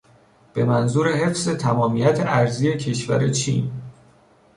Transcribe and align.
به 0.53 0.65
منظور 0.65 1.11
حفظ 1.11 1.49
تمامیت 1.49 2.19
ارضی 2.25 2.77
کشور 2.77 3.29
چین 3.29 3.71